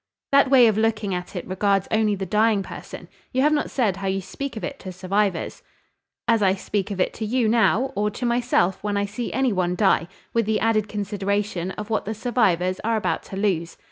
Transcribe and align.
"That 0.31 0.49
way 0.49 0.65
of 0.65 0.79
looking 0.79 1.13
at 1.13 1.35
it 1.35 1.45
regards 1.47 1.87
only 1.91 2.15
the 2.15 2.25
dying 2.25 2.63
person; 2.63 3.07
you 3.31 3.43
have 3.43 3.53
not 3.53 3.69
said 3.69 3.97
how 3.97 4.07
you 4.07 4.19
speak 4.19 4.57
of 4.57 4.63
it 4.63 4.79
to 4.79 4.91
survivors." 4.91 5.61
"As 6.27 6.41
I 6.41 6.55
speak 6.55 6.89
of 6.89 6.99
it 6.99 7.13
to 7.13 7.23
you 7.23 7.47
now, 7.47 7.91
or 7.95 8.09
to 8.09 8.25
myself 8.25 8.83
when 8.83 8.97
I 8.97 9.05
see 9.05 9.31
any 9.31 9.53
one 9.53 9.75
die; 9.75 10.07
with 10.33 10.47
the 10.47 10.59
added 10.59 10.87
consideration 10.87 11.69
of 11.73 11.91
what 11.91 12.05
the 12.05 12.15
survivors 12.15 12.79
are 12.79 12.97
about 12.97 13.21
to 13.25 13.37
lose. 13.37 13.77